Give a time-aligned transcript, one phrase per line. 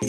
[0.00, 0.04] は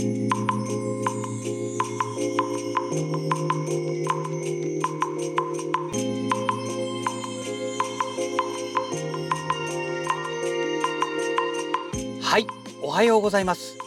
[12.37, 12.45] い
[12.83, 13.79] おはようございます。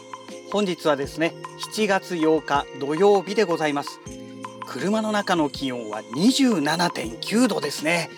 [0.51, 1.37] 本日はですね
[1.73, 4.01] 7月8日土曜日でございます。
[4.67, 8.11] 車の中の気温は27.9度ですね。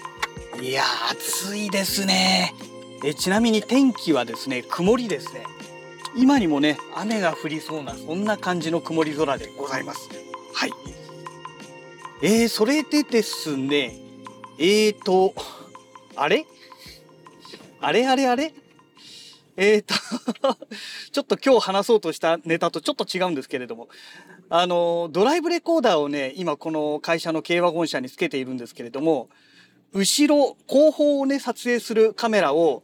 [0.59, 2.55] いや暑いですね。
[3.05, 5.45] えちなみに天気はですね曇りですね。
[6.16, 10.09] 今にもね雨が降りそうなそんな感じの曇り空でございます。
[10.54, 10.70] はい。
[12.23, 13.96] えー、それでですね
[14.59, 15.34] えーと
[16.16, 16.46] あれ？
[17.80, 18.06] あれ？
[18.06, 18.28] あれ？
[18.28, 18.54] あれ？
[19.56, 19.95] えーと
[21.12, 23.88] ちょっと今日話そうとしたネタとちょっと違うんですけれども、
[24.51, 29.28] あの、ドライブレコーダーをね、今この会社の軽ワゴン車につけているんですけれども、
[29.92, 32.82] 後ろ、後方をね、撮影するカメラを、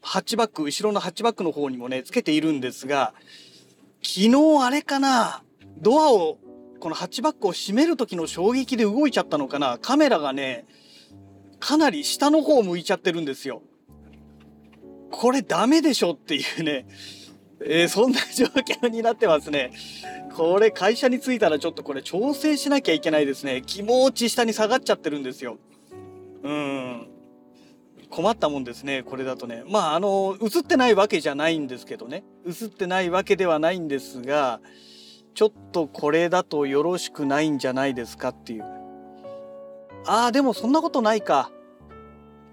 [0.00, 3.14] ハッチバック、後ろのハッチバックの方にもね、つけているんですが、
[4.02, 5.42] 昨日あれかな、
[5.78, 6.38] ドアを、
[6.80, 10.66] このハッチバックを閉める時の衝撃で動いちゃったのかな、カメラがね、
[11.58, 13.62] かなり下の方向いちゃってるんですよ。
[15.10, 16.86] これダメでしょっていうね、
[17.60, 19.72] えー、そんな状況になってますね。
[20.36, 23.62] これ会社に着いたらちょっとこれ調整しなきゃいけないですね。
[23.66, 25.58] 気持ち下に下がっちゃってるんですよ。
[26.42, 27.08] うん。
[28.10, 29.64] 困ったもんですね、これだとね。
[29.68, 32.24] まあ、あの、映ってないわけじゃないんですけどね。
[32.46, 34.60] 映ってないわけではないんですが、
[35.34, 38.64] ちょっとこれだとよろしくないんじゃないですかっていう。
[40.06, 41.50] ああ、でもそんなことないか。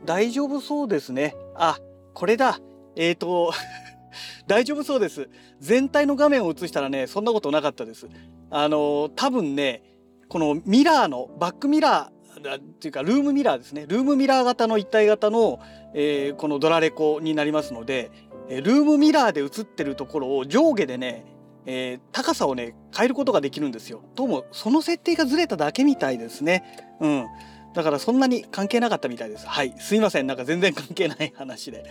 [0.06, 1.36] 大丈夫そうですね。
[1.56, 1.80] あ、
[2.14, 2.60] これだ。
[2.96, 3.54] えっ、ー、と、
[4.48, 5.30] 大丈夫そうです。
[5.60, 8.08] 全体の画面を映したらね、そんなことなかったです。
[8.52, 9.84] あの、多分ね、
[10.28, 13.86] このミラーの、バックミラー、っていうか、ルームミラーですね。
[13.88, 15.60] ルームミラー型の一体型の、
[15.94, 18.12] えー、このドラレコになりますので、
[18.50, 21.26] ルームミラーで映ってるところを上下でね、
[21.66, 24.02] えー、高さをね、変えることができるんですよ。
[24.16, 26.64] どうも、その設定がずれただけみたいですね。
[27.00, 27.26] うん。
[27.74, 29.48] だからそんなに関係なかったみたいです。
[29.48, 29.74] はい。
[29.80, 30.28] すいません。
[30.28, 31.84] なんか全然関係ない話で。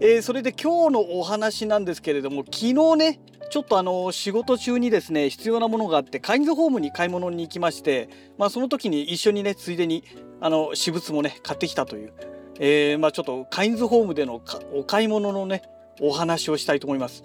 [0.00, 10.02] えー、それで今日のお話なんですけれども、昨日ね、ちょっとあの、仕事中にですね、必要なものがあって、カインズホームに買い物に行きまして、まあその時に一緒にね、ついでに、
[10.40, 12.12] あの、私物もね、買ってきたという、
[12.58, 14.42] えー、まあちょっとカインズホームでの
[14.74, 15.62] お買い物のね、
[16.00, 17.22] お話をしたいと思います。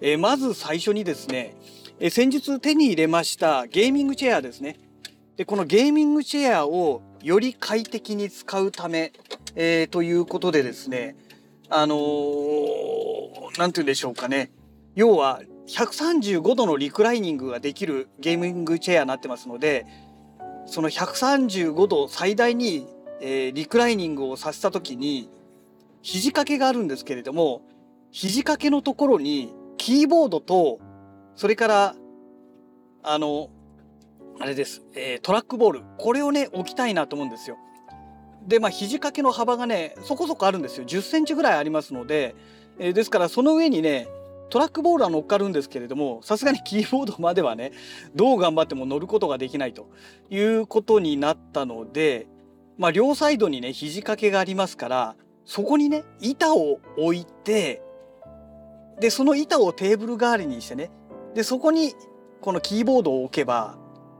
[0.00, 1.56] えー、まず最初にですね、
[1.98, 4.76] え、先日手に入れましたゲーミングチェアですね。
[5.36, 9.12] で、このゲーミングチェアをより快適に使うため、
[9.56, 11.16] え、ということでですね、
[11.74, 14.52] あのー、なんて言うんでしょうかね。
[14.94, 19.86] 要は、135度のリクライニングができるゲーミングチェアになってますので、
[20.66, 22.86] その135度最大に、
[23.22, 25.30] えー、リクライニングをさせた時に、
[26.02, 27.62] 肘掛けがあるんですけれども、
[28.10, 30.78] 肘掛けのところにキーボードと、
[31.36, 31.94] それから、
[33.02, 33.48] あの、
[34.40, 35.82] あれです、えー、トラックボール。
[35.96, 37.56] これをね、置きたいなと思うんですよ。
[38.46, 40.84] で、まあ、肘掛けの幅がね、そこそこあるんですよ。
[40.86, 42.34] 10センチぐらいありますので、
[42.78, 44.08] えー、ですからその上にね、
[44.50, 47.72] トラックボールは乗っかるんですけれども、さすがにキーボードまではね、
[48.14, 49.88] どう頑張っても乗ることができないと
[50.28, 52.26] いうことになったので、
[52.76, 57.82] まあ、両サイドにね、肘掛けがありますから、そこにね、板を置いて、
[59.00, 60.90] で、その板をテーブル代わりにしてね、
[61.34, 61.94] で、そこに
[62.40, 63.78] このキーボードを置けば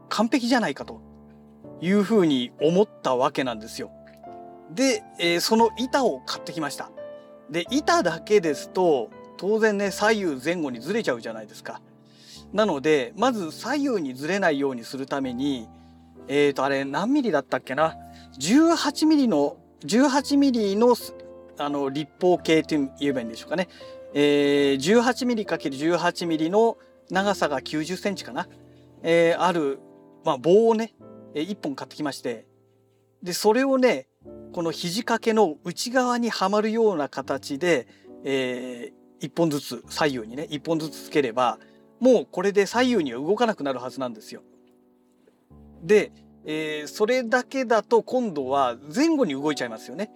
[0.09, 1.01] 完璧じゃないかと
[1.81, 3.91] いうふうに思ったわけなんですよ。
[4.75, 6.91] で、えー、その板を買ってきました。
[7.51, 11.81] で、板だけですと、当然ね、左右前後にずれちゃうじゃないですか。
[12.53, 15.69] なので、まず左右にずれないようにするために、
[16.29, 17.97] えっ、ー、と、あれ何ミリだったっけな
[18.39, 20.95] ?18 ミリの、18ミリの、
[21.59, 23.69] あの、立方形って言えばいいんでしょうかね。
[24.15, 26.77] えー、18ミリ ×18 ミリの
[27.11, 28.49] 長さが90センチかな。
[29.03, 29.81] えー、ある、
[30.25, 30.95] まあ、棒をね、
[31.35, 32.47] えー、1本買ってきまして、
[33.23, 34.07] で、それをね、
[34.53, 37.87] この肘掛けの内側にはまるような形で、
[38.25, 41.59] えー、1本ずつ左右にね1本ずつつければ
[42.01, 44.43] もうこれで左右には動かなくなるはずなんですよ。
[45.83, 46.13] で、
[46.45, 50.11] えー、それだけだと今度は前後に動いちゃいますよね。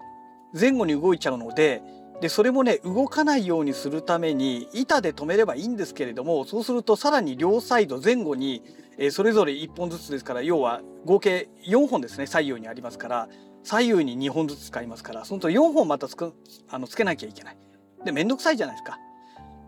[0.59, 1.83] 前後に動いちゃうので
[2.21, 8.63] でそれもね動かないようにするために板で止めればいいんですけれどもそうするとさらに両サイド前後に、
[8.97, 13.29] えー、それぞれ1本ずつですから要は合計4本ですね左右にありますから
[13.67, 16.35] 左右に2本ずつ使いますからそのと4本またつく
[16.71, 17.57] あのつけなきゃいけない。
[18.05, 19.01] で面倒くさいじゃないですか。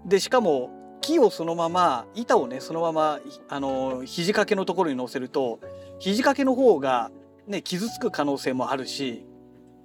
[0.06, 3.18] でしかも木をそのまま板をねそのまま
[3.48, 5.58] あの肘掛けのところに乗せると
[5.98, 7.10] 肘掛けの方が
[7.48, 9.26] ね傷つく可能性もあるし、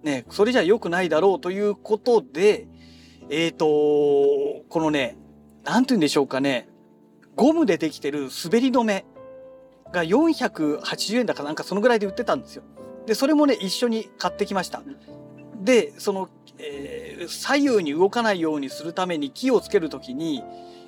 [0.04, 2.68] ね、それじゃ良くないだろうということで
[3.32, 3.66] えっ、ー、と
[4.70, 5.18] このね
[5.64, 6.70] 何て言うんでしょうかね
[7.36, 9.06] ゴムでできてる滑り止め
[9.92, 12.64] が480円だかなんかそのぐらいで売ってたんですよ。
[13.06, 14.82] でそれもね一緒に買ってきました。
[15.62, 20.44] でその、えー、左右に動かないようにするために木をつける時に、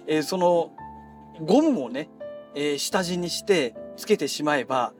[0.08, 0.72] えー、その
[1.42, 2.10] ゴムもね、
[2.56, 4.94] えー、下地にしてつけてしまえば、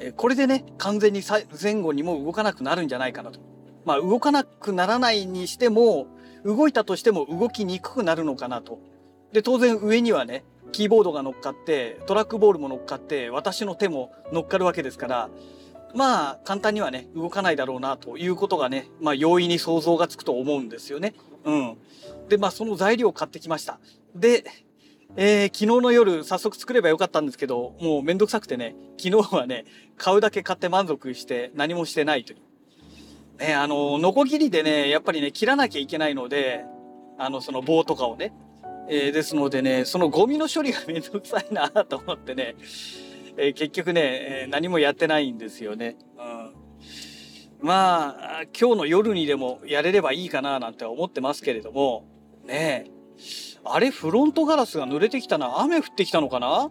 [0.00, 1.22] えこれでね完全に
[1.60, 3.40] 前後にも動かなくなるんじゃないかなと。
[3.84, 6.06] まあ動かなくならないにしても
[6.44, 8.78] 動いたとしても動きにくくなるのかなと。
[9.32, 15.28] で当然上にはねキーボードが乗っかってトラックボールも乗っかって私の手も乗っかるわけですから
[15.94, 21.14] まあ簡単にはね動かないだろうなということがねまあ容易に想像がつくと思うんですよね。
[21.44, 21.76] うん、
[22.28, 23.78] でまあその材料を買ってきました。
[24.14, 24.44] で、
[25.16, 29.64] えー、昨日の夜早速作ればよかったんですけどもうめんどくさくてね昨日はね
[29.96, 32.38] 買うだけ買って満足して何もしてないという。
[33.38, 36.64] ね、あのノコギリでねやっぱりね切らなきゃいけないので
[37.18, 38.32] あのその棒とかをね
[38.90, 42.56] えー、ですのでね、そのゴミの処理がめんどくさいなと思ってね、
[43.38, 45.96] えー、結局ね、えー、何もやってないんですよね。
[47.60, 52.04] うん、まあ、今日の夜にでもやれればいいかななんて思ってますけれども、
[52.44, 52.90] ねえ
[53.64, 55.60] あれ、フロントガラスが濡れてきたな。
[55.60, 56.70] 雨降ってきたのかな？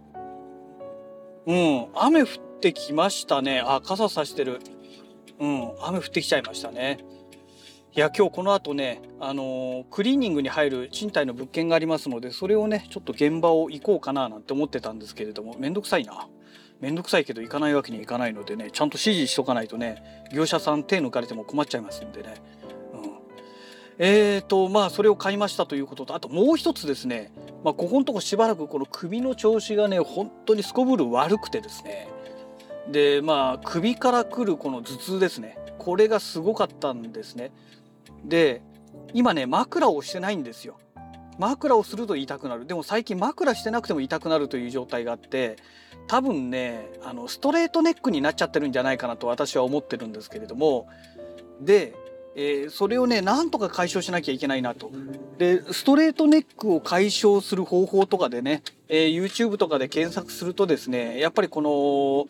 [1.45, 2.27] うん、雨降っ
[2.59, 3.61] てきましたね。
[3.63, 4.59] あ、傘さしてる。
[5.39, 6.99] うん、雨降ってきちゃいましたね。
[7.95, 16.27] いや今日この後ね、あのー、クリーニングに入る賃貸の物件がありますのでそれをねちょっと現場を行こうかななんて思ってたんですけれどもめんどくさいな
[16.79, 20.03] めんどくさいけど行かないわけにはいかないのでねちゃんと指示しとかないとね
[20.33, 22.35] 業者さん手抜かれても困っちゃいますんでね、
[22.93, 23.11] うん、
[23.97, 27.31] えーとまあそれを買いましたということとあともう一つですね、
[27.63, 32.07] まあ、ここのとこしばらくこの首の調子がね本当にすこぶる悪くてですね。
[32.91, 35.57] でまあ首からくるこの頭痛ですね。
[35.77, 37.51] これがすごかったんですね。
[38.23, 38.61] で
[39.13, 40.77] 今ね枕をしてないんですよ。
[41.39, 45.57] 枕をすると痛くなるでも最近枕してなくても痛くなるという状態があって
[46.07, 50.87] 多分ねあのストレートネックになっちゃってるんじゃないかなと私は思ってるんですけれども
[51.61, 51.93] で、
[52.35, 54.91] えー、それをねなんとか解消しなきゃいけないなと。
[55.37, 62.27] でストレートネックを解消する方法とかでね、えー、YouTube とかで検索するとですねやっぱりこの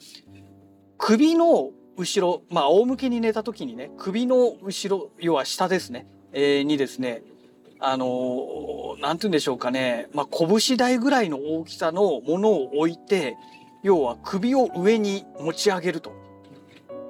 [0.98, 7.24] 首の後ろ、まあ、仰向けに寝た時にね、首の後ろ、要は下ですね、えー、にですね、
[7.80, 13.38] あのー、なんて言うんでしょうかね、まあ、拳台ぐらいの大きさのものを置いて、
[13.84, 16.12] 要は首を上に持ち上げると。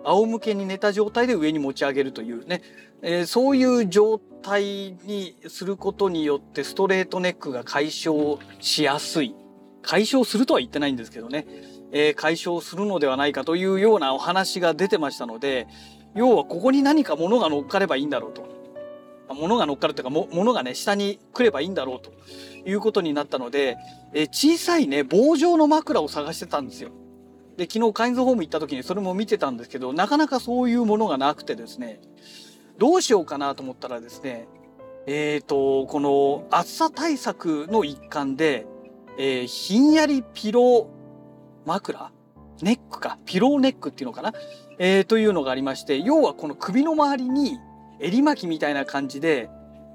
[0.03, 2.61] 仰向けに寝た状態で上に持ち上げるというね、
[3.01, 4.63] えー、そういう状態
[5.03, 9.35] にすることによってストレートネックが解消しやすい。
[9.81, 11.45] 解消するとは言ってないんですけどね。
[11.91, 15.67] えー、解消するのではないかというようなお話が出てましたので
[16.15, 18.56] 要はここに何か物が乗っかればいいんだろうと
[19.33, 22.11] 物が乗っかるというかも物がね下に来ればいいんだろうと
[22.69, 23.77] いうことになったので、
[24.13, 26.89] え、小さいね棒状の枕を探してたんですよ。
[27.57, 31.99] で昨日カインズホーム行った時にそれも見てたんですけどなかなかそういうものがなくてですね
[32.77, 34.47] どうしようかなと思ったらですね
[35.07, 38.67] えっ、ー、とこの暑さ対策の一環で、
[39.17, 40.85] えー、ひんやりピロー
[41.65, 42.11] 枕？
[42.61, 44.33] ネックか、ピローネックっていうのかな、
[44.79, 47.59] えー、というのがありまして、要はこの首の周りに
[47.99, 49.49] 襟巻きみたいな感じで、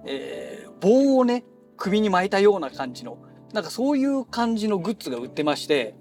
[0.05, 1.45] えー、棒をね、
[1.77, 3.19] 首に巻いたような感じの、
[3.53, 5.95] なんかそういう感じのグッズが売ってまして、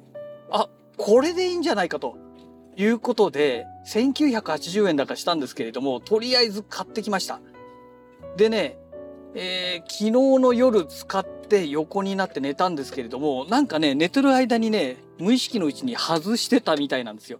[0.49, 2.17] あ、これでいいんじゃないかと
[2.75, 7.39] いうことで、1980円だかしたんですけれども、とりあえず買ってきました。
[8.37, 8.77] でね、
[9.33, 17.39] えー、昨日の夜使って横になって寝たんですけれども、なんかね、寝てる間にね、無意識のうちに外してたみたいなんですよ。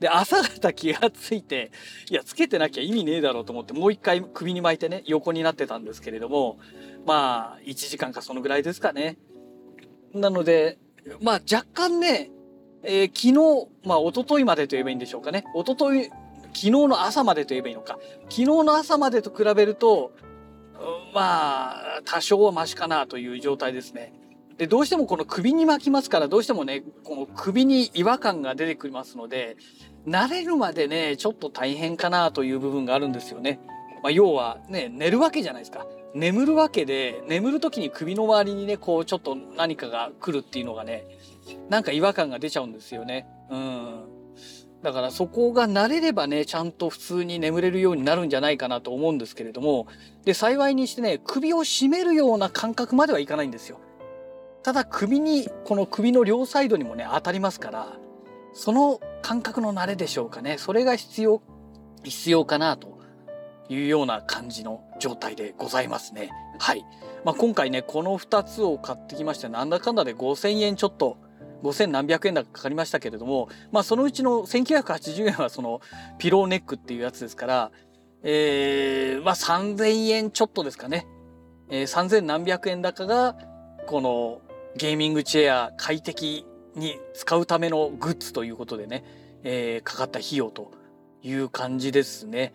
[0.00, 1.70] で、朝方気がついて、
[2.10, 6.58] いや、つけてなきゃ意味ねえだろうと思って、もう一回首に巻いてね、横になってたんですけれども、
[7.06, 9.16] まあ、1時間かそのぐらいですかね。
[10.12, 10.78] なので、
[11.20, 12.30] まあ若干ね、
[12.82, 15.44] えー、昨日、まあ一昨日までと言えばいいんでしょうかね。
[15.54, 17.98] 一昨日、昨日の朝までと言えばいいのか。
[18.24, 20.12] 昨日の朝までと比べると、
[21.12, 24.12] まあ、多少はマシかなという状態ですね。
[24.56, 29.56] で、どうしてもこの首に巻きますから、どうしてもね、この首に違和感が出てきますので、
[30.06, 33.60] 慣れるまでね、ちょっと大変かなという部分があるんですよね。
[34.02, 35.86] まあ、要はね、寝るわけじゃないですか。
[36.14, 41.04] 眠るわけで、眠る時に首の周りにね、こうちょっと何かが来るっていうのがね、
[41.68, 43.26] なんか違和感が出ちゃうんですよね。
[43.50, 44.04] うん。
[44.82, 49.86] だからそこが慣れればね、ちゃんと普通に眠れるようになるんじゃないかなと思うんですけれども、
[50.24, 53.80] で、幸いにしてね、首を絞めるような感覚まではいかないんですよ。
[54.64, 57.92] ただ首にこの首の両サイドにもね当たりますから
[58.52, 61.42] その感覚の慣れでしょうかねそれが必要
[62.02, 62.98] 必要かなと
[63.68, 66.30] いうような感じの状態でございますね。
[66.58, 66.84] はい。
[67.24, 71.16] まあ、今回ね、この2つを買ってきまして、なんだかんだで5000円ちょっと、
[71.62, 75.80] 5000何百円だかかかりましたけれども、まあ、そのうちの1980円はその
[76.18, 77.72] ピローネックっていうやつですから、
[78.22, 81.06] えー、まあ、3000円ちょっとですかね。
[81.70, 83.36] えー、3000何百円高が、
[83.86, 84.40] この
[84.76, 89.04] ゲーミングチェア快適に使うためのグッズということでね、
[89.44, 90.72] えー、かかった費用と
[91.22, 92.52] いう感じですね。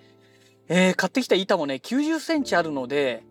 [0.68, 3.24] えー、買ってきた板もね、90センチあるので、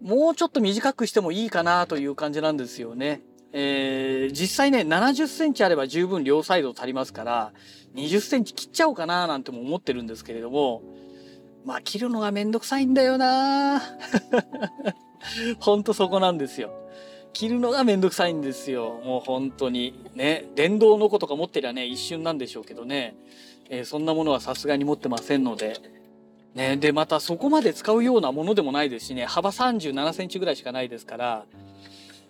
[0.00, 3.20] もうちょっと短くしてもいいかなという感じなんですよね。
[3.52, 7.52] えー、実際ね、70センチあれば十分両サイド足りますから、
[7.96, 10.82] 20センチ切っちゃおうかななんても思ってるんですけれども、
[11.64, 13.82] まあ切るのがめんどくさいんだよな
[15.60, 16.72] ほんとそこなんですよ。
[17.32, 19.00] 切るのがめんどくさいんですよ。
[19.04, 19.98] もう本当に。
[20.14, 20.46] ね。
[20.54, 23.14] 電動の子とか持ってりゃね、一瞬なんでしょうけどね。
[23.68, 25.76] えー、そんなものはさすがに持ってませんので。
[26.54, 26.76] ね。
[26.76, 31.46] で、またそこまで使うようなものでもないですしね、幅37センチぐらいしかないですから、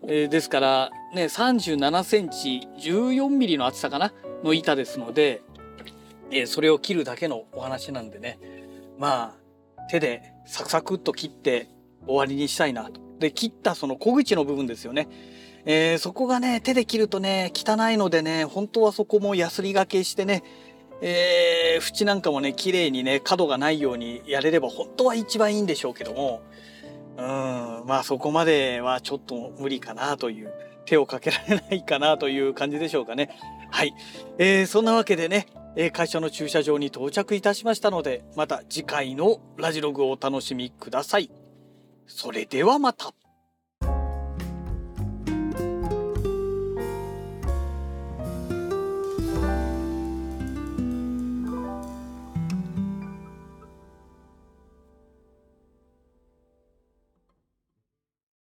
[0.04, 5.42] えー、ですから、ね、37センチ14ミリの厚さかなの板ですので、
[6.30, 8.38] えー、それを切るだけのお話なんでね。
[8.98, 9.34] ま
[9.78, 11.68] あ、手でサクサクっと切って
[12.06, 13.09] 終わりにしたいなと。
[13.20, 15.08] で、切ったその小口の部分ですよね。
[15.64, 20.42] えー、そこがね、手で切るとね、汚いのでね、本当はそこもヤスリがけしてね、
[21.02, 26.42] えー、縁なんかもね、綺麗にね、角がないようにやれれば本当は一番いいんでしょうけども、
[27.16, 27.24] うん、
[27.86, 30.52] まあそこまではちょっと無理かなという、
[30.86, 33.30] 手をかけられないかなという感じでしょうかね。
[33.70, 33.94] はい。
[34.38, 35.46] えー、そんなわけでね、
[35.92, 41.30] 会社の駐車場に到着いたしましたので、また次回のラジログをお楽しみください。
[42.10, 43.14] それではまた。